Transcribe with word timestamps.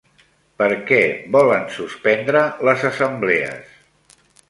Per 0.61 0.69
què 0.91 1.01
volen 1.37 1.69
suspendre 1.75 2.45
les 2.71 2.89
Assemblees? 2.93 3.81